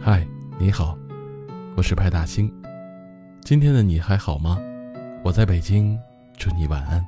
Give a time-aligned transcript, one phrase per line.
[0.00, 0.24] 嗨
[0.60, 0.96] 你好，
[1.76, 2.50] 我是派大星。
[3.40, 4.56] 今天的你还好吗？
[5.24, 5.98] 我在北京，
[6.36, 7.04] 祝你晚安。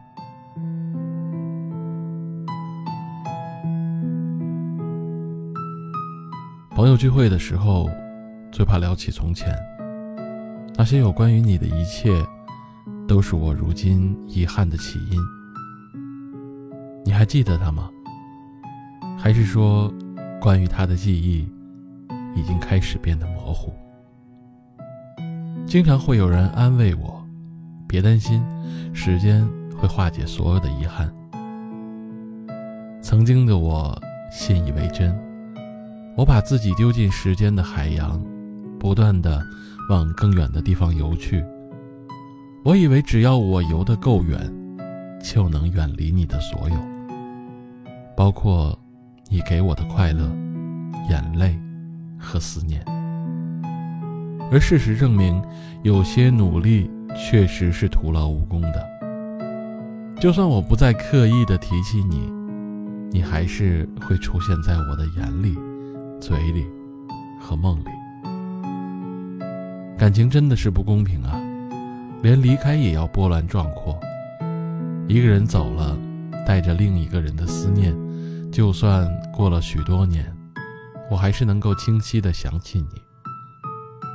[6.71, 7.89] 朋友聚会的时候，
[8.50, 9.54] 最怕聊起从前，
[10.75, 12.11] 那些有关于你的一切，
[13.07, 15.21] 都是我如今遗憾的起因。
[17.04, 17.88] 你还记得他吗？
[19.16, 19.94] 还是说，
[20.41, 21.49] 关于他的记忆？
[22.34, 23.72] 已经开始变得模糊。
[25.66, 27.25] 经常会有人安慰我
[27.86, 28.44] ：“别担心，
[28.93, 31.12] 时间会化解所有的遗憾。”
[33.02, 33.97] 曾经的我
[34.30, 35.16] 信以为真，
[36.16, 38.22] 我把自己丢进时间的海洋，
[38.78, 39.42] 不断的
[39.88, 41.44] 往更远的地方游去。
[42.64, 44.52] 我以为只要我游得够远，
[45.22, 46.77] 就能远离你的所有，
[48.16, 48.78] 包括
[49.28, 50.30] 你给我的快乐、
[51.08, 51.58] 眼泪。
[52.20, 52.84] 和思念，
[54.52, 55.42] 而事实证明，
[55.82, 58.86] 有些努力确实是徒劳无功的。
[60.20, 62.30] 就算我不再刻意的提起你，
[63.10, 65.56] 你还是会出现在我的眼里、
[66.20, 66.66] 嘴里
[67.40, 67.88] 和梦里。
[69.96, 71.40] 感情真的是不公平啊，
[72.22, 73.98] 连离开也要波澜壮阔。
[75.08, 75.98] 一个人走了，
[76.46, 77.94] 带着另一个人的思念，
[78.52, 80.24] 就算过了许多年。
[81.11, 83.03] 我还是能够清晰的想起你，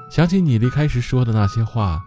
[0.09, 2.01] 想起你离开时说的那些话，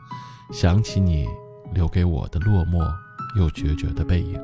[0.51, 1.27] 想起你
[1.75, 2.91] 留给我的落寞
[3.37, 4.41] 又决绝的背影。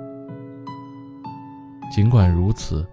[1.94, 2.86] 尽管如此，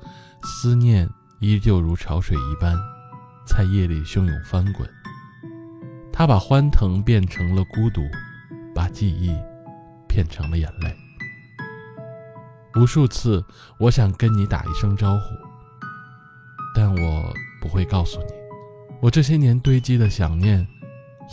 [0.44, 2.78] 思念依旧如潮水一般，
[3.46, 4.90] 在夜里汹涌翻滚。
[6.14, 8.02] 他把欢腾变成了孤独，
[8.74, 9.36] 把记忆
[10.08, 10.96] 变成了眼泪。
[12.76, 13.44] 无数次，
[13.78, 15.24] 我想跟你打一声招呼。
[16.74, 17.34] 但我
[17.72, 18.34] 会告诉你，
[19.00, 20.68] 我这些年堆积的想念，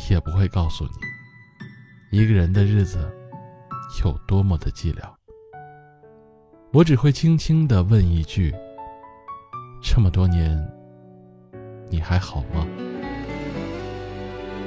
[0.09, 3.10] 也不会告诉你，一个人的日子
[4.04, 5.03] 有多么的寂寥。
[6.72, 8.54] 我只会轻轻的问一句：
[9.82, 10.56] 这么多年，
[11.91, 12.65] 你还好吗？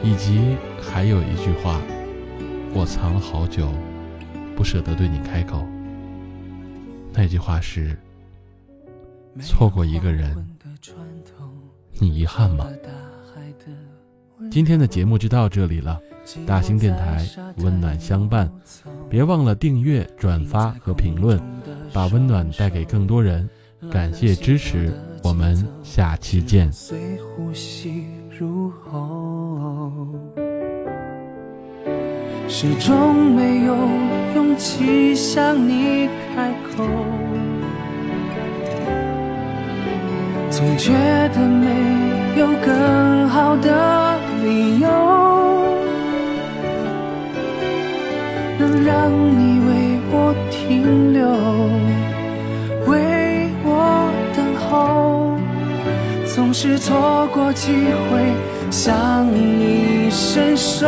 [0.04, 1.80] 以及还有一句话，
[2.74, 3.72] 我藏了好久，
[4.58, 5.66] 不舍得对你开口。
[7.14, 7.98] 那句话是：
[9.40, 10.36] 错过一个人。
[12.00, 12.68] 你遗憾吗？
[14.50, 16.02] 今天的节目就到这里了，
[16.48, 17.24] 大型电台
[17.58, 18.52] 温暖相伴，
[19.08, 21.40] 别忘了订阅、转发和评论，
[21.94, 23.48] 把温暖带给更多人。
[23.92, 24.92] 感谢支持，
[25.24, 26.72] 我们下期见。
[32.48, 33.76] 始终没有
[34.36, 37.31] 勇气向你开口。
[40.62, 40.94] 总觉
[41.34, 41.66] 得没
[42.40, 44.88] 有更好的理由，
[48.60, 51.26] 能让你为我停留，
[52.86, 55.36] 为我等候。
[56.28, 57.72] 总是错过机
[58.12, 58.22] 会
[58.70, 60.88] 向你伸手，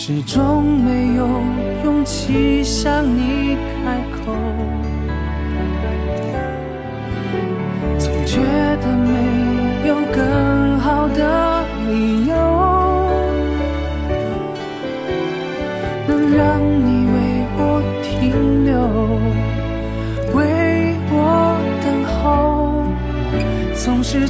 [0.00, 1.26] 始终没有
[1.84, 4.32] 勇气向你开口，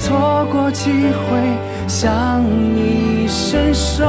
[0.09, 1.39] 错过机会
[1.87, 4.07] 向你伸手。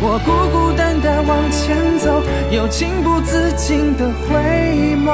[0.00, 5.12] 我孤孤单单往前走，又情不自禁的回眸。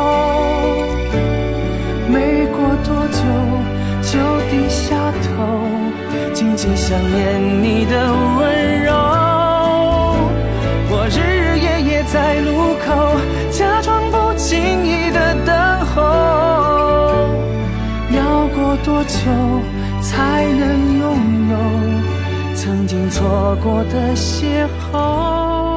[2.09, 3.21] 没过多久，
[4.01, 4.17] 就
[4.49, 4.95] 低下
[5.25, 5.29] 头，
[6.33, 8.13] 静静想念你的
[20.01, 25.68] 才能拥有曾经错过的邂逅。